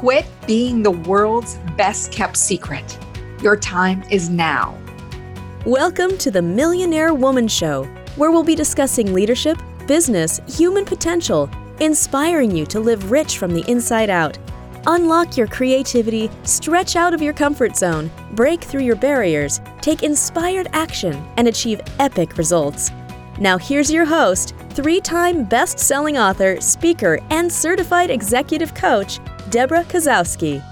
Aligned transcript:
Quit 0.00 0.24
being 0.46 0.82
the 0.82 0.90
world's 0.90 1.58
best 1.76 2.10
kept 2.10 2.34
secret. 2.34 2.98
Your 3.42 3.54
time 3.54 4.02
is 4.04 4.30
now. 4.30 4.74
Welcome 5.66 6.16
to 6.16 6.30
the 6.30 6.40
Millionaire 6.40 7.12
Woman 7.12 7.46
Show, 7.46 7.84
where 8.16 8.30
we'll 8.30 8.42
be 8.42 8.54
discussing 8.54 9.12
leadership, 9.12 9.58
business, 9.86 10.40
human 10.48 10.86
potential, 10.86 11.50
inspiring 11.80 12.50
you 12.50 12.64
to 12.64 12.80
live 12.80 13.10
rich 13.10 13.36
from 13.36 13.52
the 13.52 13.62
inside 13.70 14.08
out. 14.08 14.38
Unlock 14.86 15.36
your 15.36 15.48
creativity, 15.48 16.30
stretch 16.44 16.96
out 16.96 17.12
of 17.12 17.20
your 17.20 17.34
comfort 17.34 17.76
zone, 17.76 18.10
break 18.32 18.64
through 18.64 18.84
your 18.84 18.96
barriers, 18.96 19.60
take 19.82 20.02
inspired 20.02 20.68
action, 20.72 21.22
and 21.36 21.46
achieve 21.46 21.82
epic 21.98 22.38
results. 22.38 22.90
Now, 23.38 23.58
here's 23.58 23.92
your 23.92 24.06
host, 24.06 24.54
three 24.70 25.00
time 25.00 25.44
best 25.44 25.78
selling 25.78 26.16
author, 26.16 26.58
speaker, 26.58 27.18
and 27.28 27.52
certified 27.52 28.10
executive 28.10 28.74
coach, 28.74 29.20
Debra 29.50 29.82
Kasowski. 29.82 30.62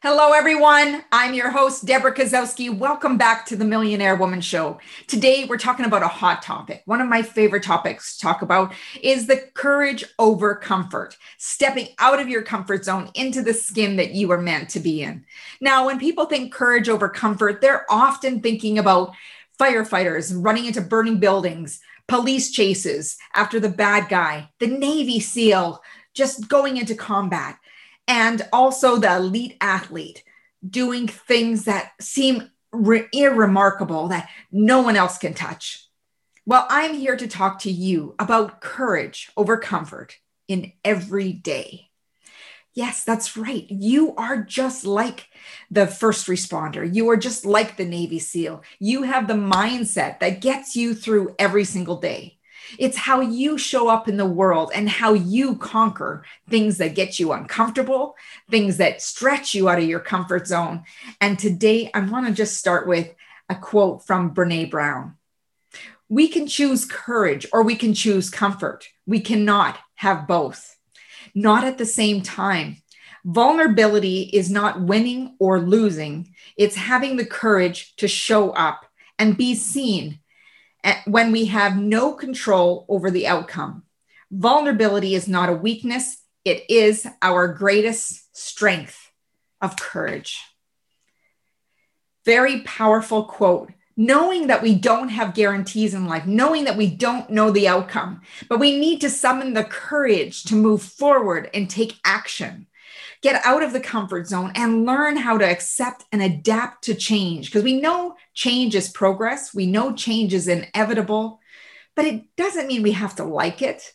Hello, 0.00 0.32
everyone. 0.32 1.04
I'm 1.12 1.34
your 1.34 1.50
host, 1.50 1.84
Debra 1.84 2.14
Kasowski. 2.14 2.74
Welcome 2.74 3.18
back 3.18 3.44
to 3.46 3.56
the 3.56 3.66
Millionaire 3.66 4.16
Woman 4.16 4.40
Show. 4.40 4.78
Today, 5.08 5.44
we're 5.44 5.58
talking 5.58 5.84
about 5.84 6.02
a 6.02 6.08
hot 6.08 6.40
topic. 6.40 6.84
One 6.86 7.02
of 7.02 7.08
my 7.08 7.20
favorite 7.20 7.64
topics 7.64 8.16
to 8.16 8.22
talk 8.22 8.40
about 8.40 8.72
is 9.02 9.26
the 9.26 9.42
courage 9.52 10.06
over 10.18 10.54
comfort, 10.54 11.18
stepping 11.36 11.88
out 11.98 12.20
of 12.20 12.30
your 12.30 12.42
comfort 12.42 12.86
zone 12.86 13.10
into 13.12 13.42
the 13.42 13.52
skin 13.52 13.96
that 13.96 14.14
you 14.14 14.30
are 14.32 14.40
meant 14.40 14.70
to 14.70 14.80
be 14.80 15.02
in. 15.02 15.26
Now, 15.60 15.84
when 15.84 15.98
people 15.98 16.24
think 16.24 16.50
courage 16.50 16.88
over 16.88 17.10
comfort, 17.10 17.60
they're 17.60 17.84
often 17.90 18.40
thinking 18.40 18.78
about 18.78 19.14
firefighters 19.60 20.32
running 20.34 20.64
into 20.64 20.80
burning 20.80 21.18
buildings, 21.18 21.80
police 22.08 22.50
chases 22.50 23.16
after 23.34 23.58
the 23.58 23.68
bad 23.68 24.08
guy, 24.08 24.50
the 24.58 24.66
Navy 24.66 25.20
SEAL 25.20 25.82
just 26.14 26.48
going 26.48 26.76
into 26.76 26.94
combat 26.94 27.58
and 28.06 28.46
also 28.52 28.96
the 28.96 29.16
elite 29.16 29.56
athlete 29.60 30.22
doing 30.68 31.08
things 31.08 31.64
that 31.64 31.92
seem 32.00 32.50
re- 32.72 33.08
irremarkable 33.12 34.08
that 34.08 34.28
no 34.52 34.82
one 34.82 34.96
else 34.96 35.18
can 35.18 35.34
touch. 35.34 35.88
Well, 36.46 36.66
I'm 36.68 36.94
here 36.94 37.16
to 37.16 37.26
talk 37.26 37.60
to 37.60 37.70
you 37.70 38.14
about 38.18 38.60
courage 38.60 39.30
over 39.36 39.56
comfort 39.56 40.18
in 40.46 40.72
every 40.84 41.32
day. 41.32 41.88
Yes, 42.74 43.04
that's 43.04 43.36
right. 43.36 43.66
You 43.70 44.16
are 44.16 44.42
just 44.42 44.84
like 44.84 45.28
the 45.70 45.86
first 45.86 46.26
responder. 46.26 46.92
You 46.92 47.08
are 47.10 47.16
just 47.16 47.46
like 47.46 47.76
the 47.76 47.84
Navy 47.84 48.18
SEAL. 48.18 48.64
You 48.80 49.02
have 49.04 49.28
the 49.28 49.34
mindset 49.34 50.18
that 50.18 50.40
gets 50.40 50.74
you 50.74 50.92
through 50.94 51.36
every 51.38 51.64
single 51.64 51.96
day. 51.96 52.38
It's 52.76 52.96
how 52.96 53.20
you 53.20 53.58
show 53.58 53.88
up 53.88 54.08
in 54.08 54.16
the 54.16 54.26
world 54.26 54.72
and 54.74 54.88
how 54.88 55.12
you 55.12 55.54
conquer 55.56 56.24
things 56.48 56.78
that 56.78 56.96
get 56.96 57.20
you 57.20 57.32
uncomfortable, 57.32 58.16
things 58.50 58.78
that 58.78 59.02
stretch 59.02 59.54
you 59.54 59.68
out 59.68 59.78
of 59.78 59.84
your 59.84 60.00
comfort 60.00 60.48
zone. 60.48 60.82
And 61.20 61.38
today, 61.38 61.90
I 61.94 62.00
want 62.00 62.26
to 62.26 62.32
just 62.32 62.56
start 62.56 62.88
with 62.88 63.14
a 63.48 63.54
quote 63.54 64.04
from 64.04 64.34
Brene 64.34 64.70
Brown. 64.70 65.16
We 66.08 66.26
can 66.26 66.46
choose 66.46 66.84
courage 66.84 67.46
or 67.52 67.62
we 67.62 67.76
can 67.76 67.94
choose 67.94 68.30
comfort. 68.30 68.88
We 69.06 69.20
cannot 69.20 69.78
have 69.94 70.26
both, 70.26 70.73
not 71.34 71.64
at 71.64 71.78
the 71.78 71.86
same 71.86 72.22
time. 72.22 72.76
Vulnerability 73.24 74.22
is 74.32 74.50
not 74.50 74.82
winning 74.82 75.34
or 75.38 75.60
losing, 75.60 76.34
it's 76.56 76.76
having 76.76 77.16
the 77.16 77.24
courage 77.24 77.96
to 77.96 78.06
show 78.06 78.50
up 78.50 78.84
and 79.18 79.36
be 79.36 79.54
seen 79.54 80.20
eh, 80.82 81.00
when 81.06 81.32
we 81.32 81.46
have 81.46 81.78
no 81.78 82.12
control 82.12 82.84
over 82.88 83.10
the 83.10 83.26
outcome. 83.26 83.82
Vulnerability 84.30 85.14
is 85.14 85.26
not 85.26 85.48
a 85.48 85.54
weakness, 85.54 86.22
it 86.44 86.68
is 86.68 87.06
our 87.22 87.48
greatest 87.48 88.36
strength 88.36 89.10
of 89.62 89.76
courage. 89.76 90.42
Very 92.24 92.60
powerful 92.62 93.24
quote. 93.24 93.72
Knowing 93.96 94.48
that 94.48 94.62
we 94.62 94.74
don't 94.74 95.08
have 95.08 95.34
guarantees 95.34 95.94
in 95.94 96.06
life, 96.06 96.26
knowing 96.26 96.64
that 96.64 96.76
we 96.76 96.88
don't 96.88 97.30
know 97.30 97.50
the 97.50 97.68
outcome, 97.68 98.20
but 98.48 98.58
we 98.58 98.78
need 98.78 99.00
to 99.00 99.08
summon 99.08 99.54
the 99.54 99.64
courage 99.64 100.42
to 100.42 100.54
move 100.54 100.82
forward 100.82 101.48
and 101.54 101.70
take 101.70 101.98
action 102.04 102.66
get 103.24 103.40
out 103.46 103.62
of 103.62 103.72
the 103.72 103.80
comfort 103.80 104.26
zone 104.26 104.52
and 104.54 104.84
learn 104.84 105.16
how 105.16 105.38
to 105.38 105.50
accept 105.50 106.04
and 106.12 106.22
adapt 106.22 106.84
to 106.84 106.94
change 106.94 107.46
because 107.46 107.64
we 107.64 107.80
know 107.80 108.14
change 108.34 108.74
is 108.74 108.90
progress. 108.90 109.54
We 109.54 109.64
know 109.64 109.94
change 109.94 110.34
is 110.34 110.46
inevitable, 110.46 111.40
but 111.94 112.04
it 112.04 112.36
doesn't 112.36 112.66
mean 112.66 112.82
we 112.82 112.92
have 112.92 113.16
to 113.16 113.24
like 113.24 113.62
it. 113.62 113.94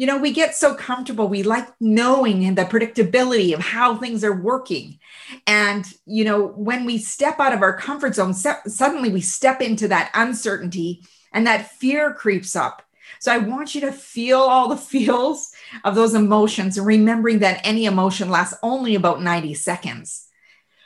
You 0.00 0.06
know, 0.06 0.16
we 0.16 0.32
get 0.32 0.54
so 0.54 0.74
comfortable. 0.74 1.28
We 1.28 1.42
like 1.42 1.68
knowing 1.78 2.54
the 2.54 2.64
predictability 2.64 3.52
of 3.52 3.60
how 3.60 3.96
things 3.96 4.24
are 4.24 4.34
working. 4.34 4.98
And, 5.46 5.84
you 6.06 6.24
know, 6.24 6.46
when 6.46 6.86
we 6.86 6.96
step 6.96 7.38
out 7.38 7.52
of 7.52 7.60
our 7.60 7.76
comfort 7.76 8.14
zone, 8.14 8.32
suddenly 8.32 9.10
we 9.10 9.20
step 9.20 9.60
into 9.60 9.88
that 9.88 10.10
uncertainty 10.14 11.02
and 11.32 11.46
that 11.46 11.70
fear 11.70 12.14
creeps 12.14 12.56
up 12.56 12.82
so 13.18 13.32
I 13.32 13.38
want 13.38 13.74
you 13.74 13.80
to 13.82 13.92
feel 13.92 14.38
all 14.38 14.68
the 14.68 14.76
feels 14.94 15.52
of 15.84 15.94
those 15.94 16.14
emotions 16.14 16.78
and 16.78 16.86
remembering 16.86 17.40
that 17.40 17.60
any 17.64 17.84
emotion 17.84 18.30
lasts 18.30 18.58
only 18.62 18.94
about 18.94 19.22
90 19.22 19.54
seconds. 19.54 20.28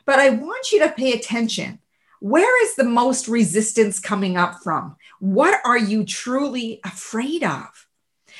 But 0.06 0.18
I 0.18 0.30
want 0.30 0.72
you 0.72 0.80
to 0.80 0.90
pay 0.90 1.12
attention. 1.12 1.78
Where 2.20 2.64
is 2.64 2.74
the 2.74 2.84
most 2.84 3.28
resistance 3.28 4.00
coming 4.00 4.36
up 4.36 4.62
from? 4.62 4.96
What 5.20 5.60
are 5.64 5.78
you 5.78 6.04
truly 6.04 6.80
afraid 6.84 7.44
of? 7.44 7.83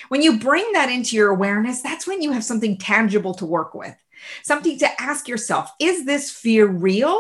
When 0.09 0.23
you 0.23 0.39
bring 0.39 0.73
that 0.73 0.91
into 0.91 1.17
your 1.17 1.31
awareness, 1.31 1.83
that's 1.83 2.07
when 2.07 2.23
you 2.23 2.33
have 2.33 2.45
something 2.45 2.79
tangible 2.79 3.35
to 3.35 3.47
work 3.47 3.75
with, 3.75 3.95
something 4.43 4.79
to 4.79 5.03
ask 5.03 5.29
yourself 5.29 5.71
is 5.79 6.05
this 6.05 6.31
fear 6.31 6.67
real? 6.67 7.19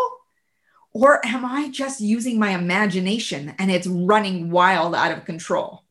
Or 0.92 1.24
am 1.26 1.44
I 1.44 1.70
just 1.70 2.00
using 2.00 2.38
my 2.38 2.50
imagination 2.50 3.54
and 3.58 3.68
it's 3.68 3.86
running 3.86 4.50
wild 4.50 4.94
out 4.94 5.10
of 5.10 5.24
control? 5.24 5.84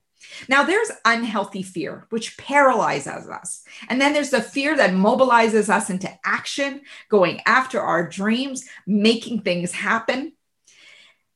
Now, 0.47 0.63
there's 0.63 0.91
unhealthy 1.05 1.61
fear, 1.61 2.07
which 2.09 2.37
paralyzes 2.37 3.27
us. 3.29 3.63
And 3.89 3.99
then 3.99 4.13
there's 4.13 4.29
the 4.29 4.41
fear 4.41 4.75
that 4.75 4.91
mobilizes 4.91 5.69
us 5.69 5.89
into 5.89 6.09
action, 6.25 6.81
going 7.09 7.41
after 7.45 7.81
our 7.81 8.07
dreams, 8.07 8.65
making 8.87 9.41
things 9.41 9.71
happen. 9.71 10.33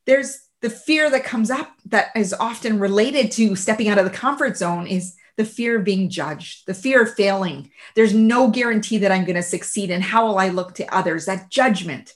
There's 0.06 0.40
the 0.60 0.70
fear 0.70 1.10
that 1.10 1.24
comes 1.24 1.50
up 1.50 1.70
that 1.86 2.08
is 2.16 2.34
often 2.34 2.80
related 2.80 3.30
to 3.32 3.54
stepping 3.54 3.88
out 3.88 3.98
of 3.98 4.04
the 4.04 4.10
comfort 4.10 4.56
zone 4.56 4.86
is 4.86 5.14
the 5.38 5.44
fear 5.44 5.78
of 5.78 5.84
being 5.84 6.10
judged, 6.10 6.66
the 6.66 6.74
fear 6.74 7.00
of 7.00 7.14
failing. 7.14 7.70
There's 7.94 8.12
no 8.12 8.50
guarantee 8.50 8.98
that 8.98 9.12
I'm 9.12 9.24
going 9.24 9.36
to 9.36 9.42
succeed. 9.42 9.88
And 9.90 10.02
how 10.02 10.26
will 10.26 10.38
I 10.38 10.48
look 10.48 10.74
to 10.74 10.94
others? 10.94 11.26
That 11.26 11.48
judgment. 11.48 12.14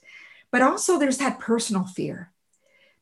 But 0.51 0.61
also, 0.61 0.99
there's 0.99 1.19
that 1.19 1.39
personal 1.39 1.85
fear 1.85 2.31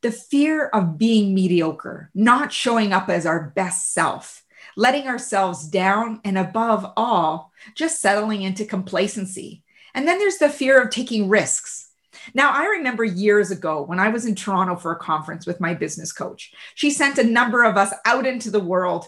the 0.02 0.12
fear 0.12 0.66
of 0.68 0.96
being 0.96 1.34
mediocre, 1.34 2.10
not 2.14 2.52
showing 2.52 2.92
up 2.92 3.10
as 3.10 3.26
our 3.26 3.50
best 3.54 3.92
self, 3.92 4.44
letting 4.76 5.06
ourselves 5.06 5.68
down, 5.68 6.20
and 6.24 6.38
above 6.38 6.90
all, 6.96 7.52
just 7.74 8.00
settling 8.00 8.40
into 8.40 8.64
complacency. 8.64 9.62
And 9.92 10.08
then 10.08 10.18
there's 10.18 10.38
the 10.38 10.48
fear 10.48 10.80
of 10.80 10.90
taking 10.90 11.28
risks. 11.28 11.89
Now, 12.34 12.50
I 12.52 12.66
remember 12.66 13.04
years 13.04 13.50
ago 13.50 13.82
when 13.82 13.98
I 13.98 14.08
was 14.08 14.26
in 14.26 14.34
Toronto 14.34 14.76
for 14.76 14.92
a 14.92 14.98
conference 14.98 15.46
with 15.46 15.60
my 15.60 15.74
business 15.74 16.12
coach, 16.12 16.52
she 16.74 16.90
sent 16.90 17.18
a 17.18 17.24
number 17.24 17.64
of 17.64 17.76
us 17.76 17.92
out 18.04 18.26
into 18.26 18.50
the 18.50 18.60
world, 18.60 19.06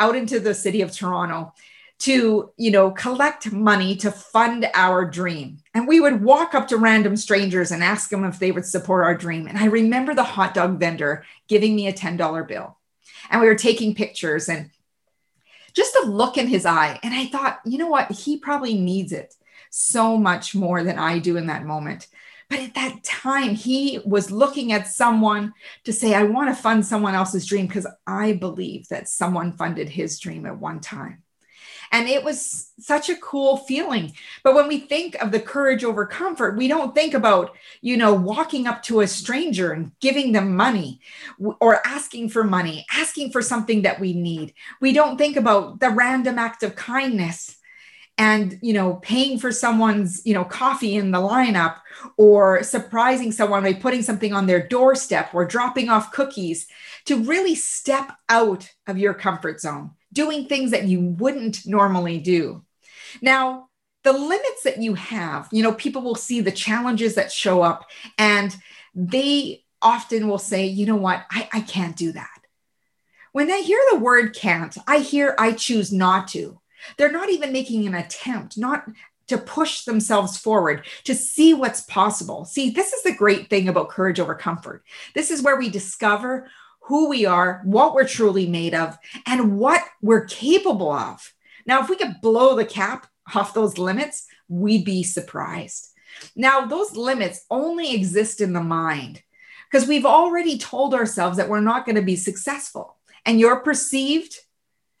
out 0.00 0.16
into 0.16 0.40
the 0.40 0.54
city 0.54 0.80
of 0.80 0.92
Toronto 0.92 1.52
to, 2.00 2.50
you 2.56 2.70
know, 2.70 2.90
collect 2.90 3.52
money 3.52 3.96
to 3.96 4.10
fund 4.10 4.66
our 4.74 5.04
dream. 5.04 5.58
And 5.74 5.86
we 5.86 6.00
would 6.00 6.22
walk 6.22 6.54
up 6.54 6.68
to 6.68 6.76
random 6.76 7.16
strangers 7.16 7.70
and 7.70 7.84
ask 7.84 8.10
them 8.10 8.24
if 8.24 8.38
they 8.38 8.50
would 8.50 8.66
support 8.66 9.04
our 9.04 9.14
dream. 9.14 9.46
And 9.46 9.56
I 9.56 9.66
remember 9.66 10.14
the 10.14 10.24
hot 10.24 10.54
dog 10.54 10.78
vendor 10.80 11.24
giving 11.48 11.76
me 11.76 11.86
a 11.86 11.92
$10 11.92 12.48
bill. 12.48 12.76
And 13.30 13.40
we 13.40 13.46
were 13.46 13.54
taking 13.54 13.94
pictures 13.94 14.48
and 14.48 14.70
just 15.72 15.94
a 15.96 16.06
look 16.06 16.36
in 16.36 16.46
his 16.46 16.66
eye. 16.66 16.98
And 17.02 17.14
I 17.14 17.26
thought, 17.26 17.60
you 17.64 17.78
know 17.78 17.88
what? 17.88 18.10
He 18.10 18.38
probably 18.38 18.74
needs 18.74 19.12
it 19.12 19.34
so 19.70 20.16
much 20.16 20.54
more 20.54 20.82
than 20.84 20.98
I 20.98 21.18
do 21.18 21.36
in 21.36 21.46
that 21.46 21.64
moment. 21.64 22.06
But 22.54 22.62
at 22.62 22.74
that 22.74 23.02
time, 23.02 23.56
he 23.56 23.98
was 24.04 24.30
looking 24.30 24.70
at 24.70 24.86
someone 24.86 25.54
to 25.82 25.92
say, 25.92 26.14
I 26.14 26.22
want 26.22 26.54
to 26.54 26.62
fund 26.62 26.86
someone 26.86 27.16
else's 27.16 27.46
dream 27.46 27.66
because 27.66 27.84
I 28.06 28.34
believe 28.34 28.86
that 28.90 29.08
someone 29.08 29.56
funded 29.56 29.88
his 29.88 30.20
dream 30.20 30.46
at 30.46 30.60
one 30.60 30.78
time. 30.78 31.24
And 31.90 32.08
it 32.08 32.22
was 32.22 32.70
such 32.78 33.08
a 33.08 33.16
cool 33.16 33.56
feeling. 33.56 34.12
But 34.44 34.54
when 34.54 34.68
we 34.68 34.78
think 34.78 35.16
of 35.16 35.32
the 35.32 35.40
courage 35.40 35.82
over 35.82 36.06
comfort, 36.06 36.56
we 36.56 36.68
don't 36.68 36.94
think 36.94 37.12
about, 37.12 37.56
you 37.80 37.96
know, 37.96 38.14
walking 38.14 38.68
up 38.68 38.84
to 38.84 39.00
a 39.00 39.08
stranger 39.08 39.72
and 39.72 39.90
giving 39.98 40.30
them 40.30 40.54
money 40.54 41.00
or 41.58 41.84
asking 41.84 42.28
for 42.28 42.44
money, 42.44 42.86
asking 42.92 43.32
for 43.32 43.42
something 43.42 43.82
that 43.82 43.98
we 43.98 44.12
need. 44.12 44.54
We 44.80 44.92
don't 44.92 45.18
think 45.18 45.36
about 45.36 45.80
the 45.80 45.90
random 45.90 46.38
act 46.38 46.62
of 46.62 46.76
kindness 46.76 47.56
and 48.16 48.58
you 48.62 48.72
know 48.72 48.94
paying 49.02 49.38
for 49.38 49.50
someone's 49.50 50.22
you 50.24 50.34
know 50.34 50.44
coffee 50.44 50.94
in 50.94 51.10
the 51.10 51.18
lineup 51.18 51.78
or 52.16 52.62
surprising 52.62 53.32
someone 53.32 53.62
by 53.62 53.72
putting 53.72 54.02
something 54.02 54.32
on 54.32 54.46
their 54.46 54.66
doorstep 54.66 55.34
or 55.34 55.44
dropping 55.44 55.88
off 55.88 56.12
cookies 56.12 56.66
to 57.04 57.22
really 57.24 57.54
step 57.54 58.12
out 58.28 58.70
of 58.86 58.98
your 58.98 59.14
comfort 59.14 59.60
zone 59.60 59.90
doing 60.14 60.46
things 60.46 60.70
that 60.70 60.84
you 60.84 61.00
wouldn't 61.00 61.66
normally 61.66 62.18
do. 62.18 62.64
Now, 63.20 63.68
the 64.04 64.12
limits 64.12 64.62
that 64.62 64.80
you 64.80 64.94
have, 64.94 65.48
you 65.50 65.62
know, 65.62 65.72
people 65.72 66.02
will 66.02 66.14
see 66.14 66.40
the 66.40 66.52
challenges 66.52 67.16
that 67.16 67.32
show 67.32 67.62
up 67.62 67.86
and 68.16 68.56
they 68.94 69.64
often 69.82 70.28
will 70.28 70.38
say, 70.38 70.66
you 70.66 70.86
know 70.86 70.96
what, 70.96 71.24
I, 71.30 71.48
I 71.52 71.60
can't 71.60 71.96
do 71.96 72.12
that. 72.12 72.28
When 73.32 73.50
I 73.50 73.58
hear 73.58 73.80
the 73.90 73.98
word 73.98 74.34
can't, 74.34 74.76
I 74.86 74.98
hear 74.98 75.34
I 75.38 75.52
choose 75.52 75.92
not 75.92 76.28
to. 76.28 76.60
They're 76.96 77.12
not 77.12 77.30
even 77.30 77.52
making 77.52 77.86
an 77.86 77.94
attempt, 77.94 78.58
not 78.58 78.86
to 79.28 79.38
push 79.38 79.84
themselves 79.84 80.36
forward, 80.36 80.86
to 81.04 81.14
see 81.14 81.54
what's 81.54 81.82
possible. 81.82 82.44
See, 82.44 82.70
this 82.70 82.92
is 82.92 83.02
the 83.02 83.14
great 83.14 83.48
thing 83.48 83.68
about 83.68 83.88
courage 83.88 84.20
over 84.20 84.34
comfort. 84.34 84.84
This 85.14 85.30
is 85.30 85.42
where 85.42 85.56
we 85.56 85.70
discover 85.70 86.50
who 86.80 87.08
we 87.08 87.24
are, 87.24 87.62
what 87.64 87.94
we're 87.94 88.06
truly 88.06 88.46
made 88.46 88.74
of, 88.74 88.98
and 89.26 89.58
what 89.58 89.82
we're 90.02 90.26
capable 90.26 90.92
of. 90.92 91.32
Now, 91.66 91.82
if 91.82 91.88
we 91.88 91.96
could 91.96 92.20
blow 92.20 92.54
the 92.54 92.66
cap 92.66 93.06
off 93.34 93.54
those 93.54 93.78
limits, 93.78 94.26
we'd 94.48 94.84
be 94.84 95.02
surprised. 95.02 95.88
Now, 96.36 96.66
those 96.66 96.94
limits 96.94 97.44
only 97.50 97.94
exist 97.94 98.40
in 98.40 98.52
the 98.52 98.62
mind 98.62 99.22
because 99.70 99.88
we've 99.88 100.06
already 100.06 100.58
told 100.58 100.94
ourselves 100.94 101.38
that 101.38 101.48
we're 101.48 101.60
not 101.60 101.86
going 101.86 101.96
to 101.96 102.02
be 102.02 102.16
successful. 102.16 102.98
And 103.24 103.40
your 103.40 103.60
perceived 103.60 104.38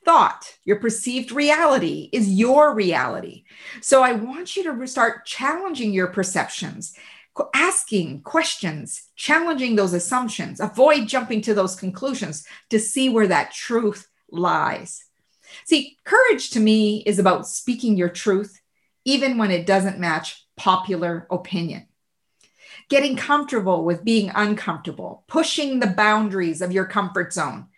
thought, 0.04 0.56
your 0.64 0.76
perceived 0.76 1.32
reality 1.32 2.08
is 2.12 2.28
your 2.28 2.74
reality. 2.74 3.44
So 3.80 4.02
I 4.02 4.12
want 4.12 4.56
you 4.56 4.62
to 4.64 4.86
start 4.86 5.26
challenging 5.26 5.92
your 5.92 6.08
perceptions, 6.08 6.94
asking 7.54 8.22
questions, 8.22 9.08
challenging 9.16 9.76
those 9.76 9.92
assumptions, 9.92 10.60
avoid 10.60 11.08
jumping 11.08 11.40
to 11.42 11.54
those 11.54 11.74
conclusions 11.74 12.46
to 12.70 12.78
see 12.78 13.08
where 13.08 13.26
that 13.26 13.52
truth 13.52 14.06
lies. 14.30 15.04
See, 15.64 15.96
courage 16.04 16.50
to 16.50 16.60
me 16.60 17.02
is 17.06 17.18
about 17.18 17.46
speaking 17.46 17.96
your 17.96 18.08
truth, 18.08 18.60
even 19.04 19.38
when 19.38 19.50
it 19.50 19.66
doesn't 19.66 19.98
match 19.98 20.46
popular 20.56 21.26
opinion. 21.30 21.86
Getting 22.88 23.16
comfortable 23.16 23.84
with 23.84 24.04
being 24.04 24.30
uncomfortable, 24.34 25.24
pushing 25.26 25.80
the 25.80 25.86
boundaries 25.86 26.60
of 26.60 26.72
your 26.72 26.84
comfort 26.84 27.32
zone. 27.32 27.68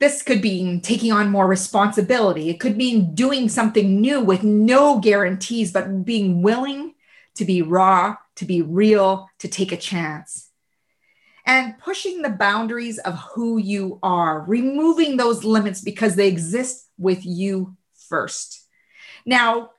This 0.00 0.22
could 0.22 0.42
mean 0.42 0.80
taking 0.80 1.12
on 1.12 1.30
more 1.30 1.46
responsibility. 1.46 2.48
It 2.48 2.58
could 2.58 2.76
mean 2.76 3.14
doing 3.14 3.48
something 3.48 4.00
new 4.00 4.20
with 4.20 4.42
no 4.42 4.98
guarantees, 4.98 5.72
but 5.72 6.04
being 6.04 6.42
willing 6.42 6.94
to 7.34 7.44
be 7.44 7.62
raw, 7.62 8.16
to 8.36 8.44
be 8.44 8.62
real, 8.62 9.28
to 9.38 9.48
take 9.48 9.72
a 9.72 9.76
chance 9.76 10.50
and 11.50 11.76
pushing 11.78 12.22
the 12.22 12.30
boundaries 12.30 12.98
of 12.98 13.18
who 13.34 13.58
you 13.58 13.98
are, 14.04 14.42
removing 14.42 15.16
those 15.16 15.42
limits 15.42 15.80
because 15.80 16.14
they 16.14 16.28
exist 16.28 16.88
with 16.96 17.26
you 17.26 17.76
first. 18.08 18.68
Now, 19.26 19.70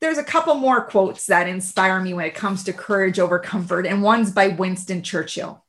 there's 0.00 0.18
a 0.18 0.24
couple 0.24 0.54
more 0.54 0.84
quotes 0.84 1.26
that 1.26 1.48
inspire 1.48 2.00
me 2.00 2.14
when 2.14 2.26
it 2.26 2.36
comes 2.36 2.62
to 2.64 2.72
courage 2.72 3.18
over 3.18 3.40
comfort, 3.40 3.86
and 3.86 4.04
one's 4.04 4.30
by 4.30 4.48
Winston 4.48 5.02
Churchill. 5.02 5.64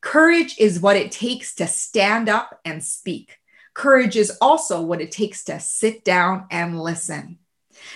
Courage 0.00 0.56
is 0.58 0.80
what 0.80 0.96
it 0.96 1.12
takes 1.12 1.54
to 1.56 1.66
stand 1.66 2.28
up 2.28 2.60
and 2.64 2.82
speak. 2.82 3.36
Courage 3.74 4.16
is 4.16 4.36
also 4.40 4.80
what 4.80 5.00
it 5.00 5.10
takes 5.10 5.44
to 5.44 5.60
sit 5.60 6.04
down 6.04 6.46
and 6.50 6.80
listen. 6.80 7.38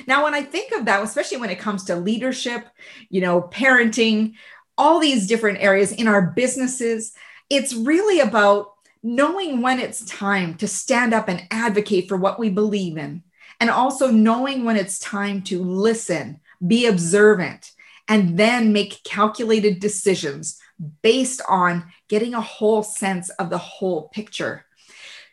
Now, 0.06 0.24
when 0.24 0.34
I 0.34 0.42
think 0.42 0.72
of 0.72 0.84
that, 0.84 1.02
especially 1.02 1.38
when 1.38 1.50
it 1.50 1.58
comes 1.58 1.84
to 1.84 1.96
leadership, 1.96 2.66
you 3.08 3.20
know, 3.20 3.42
parenting, 3.42 4.34
all 4.78 4.98
these 4.98 5.26
different 5.26 5.62
areas 5.62 5.92
in 5.92 6.08
our 6.08 6.22
businesses. 6.22 7.12
It's 7.50 7.74
really 7.74 8.20
about 8.20 8.72
knowing 9.02 9.62
when 9.62 9.80
it's 9.80 10.04
time 10.04 10.54
to 10.56 10.68
stand 10.68 11.12
up 11.12 11.28
and 11.28 11.46
advocate 11.50 12.08
for 12.08 12.16
what 12.16 12.38
we 12.38 12.50
believe 12.50 12.96
in, 12.96 13.22
and 13.60 13.70
also 13.70 14.10
knowing 14.10 14.64
when 14.64 14.76
it's 14.76 14.98
time 14.98 15.42
to 15.42 15.62
listen, 15.62 16.40
be 16.64 16.86
observant, 16.86 17.72
and 18.08 18.38
then 18.38 18.72
make 18.72 19.02
calculated 19.04 19.80
decisions 19.80 20.58
based 21.02 21.40
on 21.48 21.92
getting 22.08 22.34
a 22.34 22.40
whole 22.40 22.82
sense 22.82 23.28
of 23.30 23.50
the 23.50 23.58
whole 23.58 24.08
picture. 24.08 24.64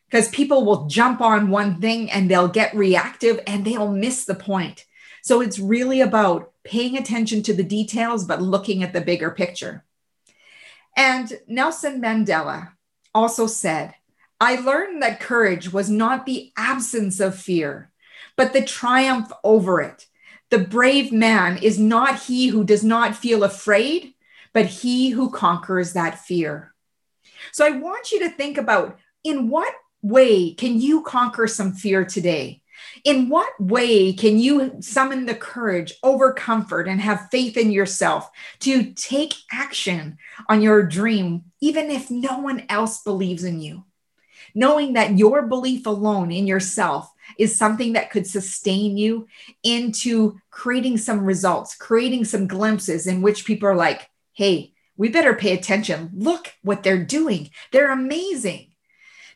Because 0.10 0.30
people 0.30 0.66
will 0.66 0.88
jump 0.88 1.22
on 1.22 1.50
one 1.50 1.80
thing 1.80 2.10
and 2.10 2.30
they'll 2.30 2.48
get 2.48 2.76
reactive 2.76 3.40
and 3.46 3.64
they'll 3.64 3.92
miss 3.92 4.26
the 4.26 4.36
point. 4.36 4.86
So 5.22 5.42
it's 5.42 5.60
really 5.60 6.02
about 6.02 6.52
paying 6.64 6.98
attention 6.98 7.44
to 7.44 7.54
the 7.54 7.64
details, 7.64 8.26
but 8.26 8.42
looking 8.42 8.84
at 8.84 8.94
the 8.94 9.02
bigger 9.02 9.32
picture. 9.32 9.84
And 10.96 11.32
Nelson 11.48 12.02
Mandela 12.02 12.72
also 13.14 13.48
said, 13.48 13.94
I 14.42 14.56
learned 14.56 15.04
that 15.04 15.20
courage 15.20 15.72
was 15.72 15.90
not 15.90 16.26
the 16.26 16.52
absence 16.58 17.20
of 17.20 17.36
fear, 17.36 17.92
but 18.36 18.54
the 18.54 18.64
triumph 18.64 19.32
over 19.44 19.82
it. 19.82 20.08
The 20.50 20.60
brave 20.60 21.12
man 21.12 21.58
is 21.62 21.78
not 21.78 22.24
he 22.24 22.48
who 22.48 22.64
does 22.64 22.84
not 22.84 23.16
feel 23.16 23.44
afraid, 23.44 24.14
but 24.54 24.66
he 24.66 25.10
who 25.10 25.30
conquers 25.30 25.94
that 25.94 26.20
fear. 26.20 26.74
So 27.52 27.66
I 27.66 27.72
want 27.72 28.12
you 28.12 28.20
to 28.20 28.30
think 28.30 28.58
about 28.58 28.98
in 29.24 29.50
what 29.50 29.74
way 30.02 30.54
can 30.54 30.80
you 30.80 31.02
conquer 31.04 31.48
some 31.48 31.74
fear 31.74 32.06
today? 32.06 32.62
In 33.04 33.30
what 33.30 33.52
way 33.60 34.14
can 34.14 34.38
you 34.38 34.78
summon 34.82 35.26
the 35.26 35.36
courage 35.36 35.94
over 36.04 36.34
comfort 36.34 36.88
and 36.88 37.02
have 37.02 37.30
faith 37.30 37.58
in 37.58 37.72
yourself 37.72 38.30
to 38.60 38.94
take 38.94 39.34
action 39.52 40.18
on 40.48 40.62
your 40.62 40.84
dream, 40.84 41.44
even 41.62 41.90
if 41.92 42.10
no 42.10 42.40
one 42.40 42.66
else 42.70 43.04
believes 43.04 43.44
in 43.44 43.60
you? 43.60 43.84
Knowing 44.56 44.94
that 44.94 45.18
your 45.18 45.44
belief 45.44 45.86
alone 45.86 46.32
in 46.32 46.48
yourself 46.48 47.12
is 47.38 47.58
something 47.58 47.94
that 47.94 48.10
could 48.10 48.26
sustain 48.26 48.98
you 48.98 49.28
into 49.64 50.40
creating 50.50 50.98
some 50.98 51.24
results, 51.24 51.76
creating 51.76 52.26
some 52.26 52.48
glimpses 52.48 53.08
in 53.08 53.22
which 53.22 53.46
people 53.46 53.70
are 53.70 53.76
like, 53.76 54.09
hey, 54.40 54.72
we 54.96 55.10
better 55.10 55.36
pay 55.36 55.52
attention. 55.52 56.12
Look 56.16 56.54
what 56.64 56.82
they're 56.82 57.04
doing. 57.04 57.50
They're 57.74 57.92
amazing. 57.92 58.72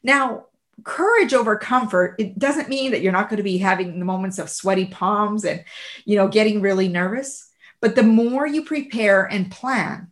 Now, 0.02 0.46
courage 0.86 1.34
over 1.34 1.58
comfort 1.58 2.16
it 2.18 2.40
doesn't 2.40 2.70
mean 2.70 2.92
that 2.92 3.02
you're 3.02 3.12
not 3.12 3.30
going 3.30 3.38
to 3.38 3.44
be 3.44 3.58
having 3.58 4.00
the 4.00 4.06
moments 4.06 4.40
of 4.40 4.50
sweaty 4.50 4.86
palms 4.86 5.46
and 5.46 5.64
you 6.04 6.16
know 6.18 6.28
getting 6.28 6.62
really 6.62 6.88
nervous 6.88 7.52
but 7.80 7.96
the 7.96 8.02
more 8.02 8.48
you 8.48 8.66
prepare 8.66 9.24
and 9.24 9.52
plan 9.52 10.10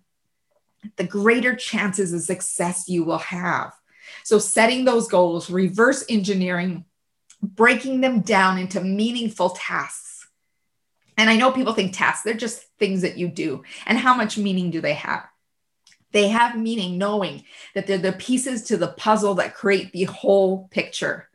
the 0.98 1.04
greater 1.04 1.56
chances 1.56 2.14
of 2.14 2.22
success 2.22 2.88
you 2.88 3.04
will 3.04 3.18
have 3.18 3.74
so 4.24 4.38
setting 4.38 4.86
those 4.86 5.08
goals 5.08 5.50
reverse 5.50 6.06
engineering 6.10 6.86
breaking 7.42 8.00
them 8.00 8.22
down 8.22 8.60
into 8.60 8.80
meaningful 8.82 9.50
tasks 9.50 10.01
and 11.18 11.30
i 11.30 11.36
know 11.36 11.52
people 11.52 11.74
think 11.74 11.94
tasks 11.94 12.24
they're 12.24 12.34
just 12.34 12.64
things 12.80 13.02
that 13.02 13.18
you 13.18 13.28
do 13.28 13.64
and 13.86 13.98
how 13.98 14.16
much 14.16 14.38
meaning 14.38 14.72
do 14.72 14.82
they 14.82 14.94
have 14.94 15.28
they 16.12 16.28
have 16.28 16.58
meaning 16.58 16.98
knowing 16.98 17.44
that 17.74 17.88
they're 17.88 17.98
the 17.98 18.14
pieces 18.14 18.64
to 18.64 18.78
the 18.78 18.90
puzzle 18.90 19.36
that 19.36 19.56
create 19.56 19.92
the 19.92 20.06
whole 20.06 20.68
picture. 20.70 21.30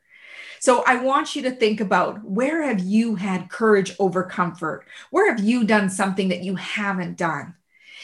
So 0.61 0.83
I 0.87 0.97
want 0.97 1.37
you 1.37 1.43
to 1.43 1.51
think 1.51 1.81
about 1.81 2.25
where 2.25 2.63
have 2.63 2.81
you 2.81 3.15
had 3.15 3.51
courage 3.51 3.95
over 3.99 4.25
comfort? 4.25 4.87
Where 5.11 5.31
have 5.31 5.45
you 5.45 5.65
done 5.65 5.91
something 5.91 6.29
that 6.29 6.43
you 6.43 6.57
haven't 6.57 7.19
done? 7.19 7.55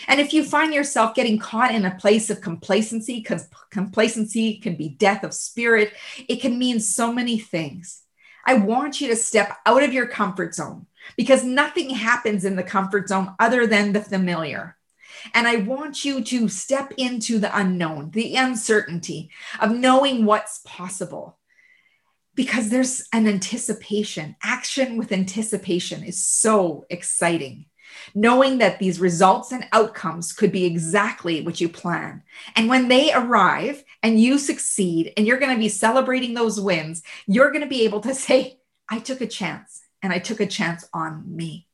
And 0.09 0.21
if 0.21 0.33
you 0.33 0.45
find 0.45 0.75
yourself 0.75 1.15
getting 1.15 1.39
caught 1.39 1.75
in 1.75 1.85
a 1.85 1.95
place 1.95 2.29
of 2.31 2.41
complacency, 2.41 3.17
because 3.17 3.49
complacency 3.71 4.57
can 4.57 4.77
be 4.77 4.89
death 4.89 5.23
of 5.23 5.35
spirit, 5.35 5.93
it 6.29 6.37
can 6.37 6.59
mean 6.59 6.81
so 6.81 7.13
many 7.13 7.39
things. 7.39 8.03
I 8.45 8.55
want 8.55 9.01
you 9.01 9.09
to 9.09 9.17
step 9.17 9.59
out 9.65 9.83
of 9.83 9.93
your 9.93 10.07
comfort 10.07 10.55
zone 10.55 10.87
because 11.17 11.45
nothing 11.45 11.91
happens 11.91 12.45
in 12.45 12.57
the 12.57 12.63
comfort 12.63 13.09
zone 13.09 13.35
other 13.39 13.67
than 13.67 13.93
the 13.93 14.01
familiar. 14.01 14.77
And 15.35 15.47
I 15.47 15.57
want 15.57 16.05
you 16.05 16.23
to 16.25 16.49
step 16.49 16.93
into 16.97 17.39
the 17.39 17.57
unknown, 17.57 18.11
the 18.11 18.37
uncertainty 18.37 19.31
of 19.61 19.71
knowing 19.71 20.25
what's 20.25 20.61
possible. 20.65 21.39
Because 22.35 22.71
there's 22.71 23.07
an 23.13 23.29
anticipation. 23.29 24.37
Action 24.43 24.97
with 24.97 25.13
anticipation 25.13 26.03
is 26.03 26.25
so 26.25 26.87
exciting. 26.89 27.67
Knowing 28.15 28.59
that 28.59 28.79
these 28.79 28.99
results 28.99 29.53
and 29.53 29.67
outcomes 29.71 30.33
could 30.33 30.51
be 30.51 30.65
exactly 30.65 31.43
what 31.43 31.61
you 31.61 31.69
plan. 31.69 32.23
And 32.57 32.71
when 32.71 32.89
they 32.89 33.13
arrive 33.13 33.85
and 34.03 34.19
you 34.19 34.39
succeed 34.39 35.13
and 35.17 35.27
you're 35.27 35.39
going 35.39 35.55
to 35.55 35.61
be 35.61 35.69
celebrating 35.69 36.33
those 36.33 36.59
wins, 36.59 37.03
you're 37.27 37.51
going 37.51 37.63
to 37.63 37.69
be 37.69 37.83
able 37.83 38.01
to 38.01 38.15
say, 38.15 38.59
I 38.89 38.99
took 38.99 39.21
a 39.21 39.27
chance 39.27 39.83
and 40.03 40.13
I 40.13 40.19
took 40.19 40.41
a 40.41 40.47
chance 40.47 40.85
on 40.93 41.37
me. 41.37 41.69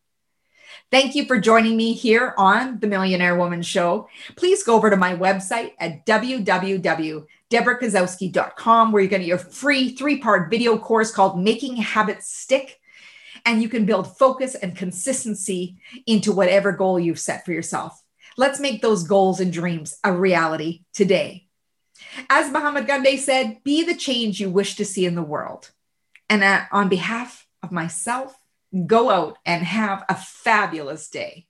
Thank 0.90 1.14
you 1.14 1.26
for 1.26 1.38
joining 1.38 1.76
me 1.76 1.92
here 1.92 2.32
on 2.38 2.80
the 2.80 2.86
Millionaire 2.86 3.36
Woman 3.36 3.60
Show. 3.62 4.08
Please 4.36 4.62
go 4.62 4.74
over 4.74 4.88
to 4.88 4.96
my 4.96 5.14
website 5.14 5.72
at 5.78 6.06
www.debrakasowski.com 6.06 8.92
where 8.92 9.02
you're 9.02 9.10
going 9.10 9.20
to 9.20 9.26
get 9.26 9.28
your 9.28 9.38
free 9.38 9.94
three 9.94 10.18
part 10.18 10.48
video 10.50 10.78
course 10.78 11.10
called 11.10 11.38
Making 11.38 11.76
Habits 11.76 12.32
Stick. 12.32 12.80
And 13.44 13.62
you 13.62 13.68
can 13.68 13.84
build 13.84 14.16
focus 14.16 14.54
and 14.54 14.74
consistency 14.76 15.76
into 16.06 16.32
whatever 16.32 16.72
goal 16.72 16.98
you've 16.98 17.20
set 17.20 17.44
for 17.44 17.52
yourself. 17.52 18.02
Let's 18.36 18.60
make 18.60 18.82
those 18.82 19.04
goals 19.04 19.40
and 19.40 19.52
dreams 19.52 19.96
a 20.04 20.12
reality 20.12 20.84
today. 20.94 21.46
As 22.30 22.50
Muhammad 22.50 22.86
Gandhi 22.86 23.16
said, 23.16 23.62
be 23.64 23.84
the 23.84 23.96
change 23.96 24.40
you 24.40 24.48
wish 24.48 24.76
to 24.76 24.84
see 24.84 25.04
in 25.04 25.14
the 25.14 25.22
world. 25.22 25.70
And 26.30 26.44
uh, 26.44 26.62
on 26.72 26.88
behalf 26.88 27.47
of 27.62 27.72
myself, 27.72 28.36
go 28.86 29.10
out 29.10 29.38
and 29.44 29.64
have 29.64 30.04
a 30.08 30.14
fabulous 30.14 31.08
day. 31.08 31.47